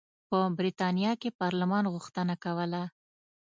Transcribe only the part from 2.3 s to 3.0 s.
کوله.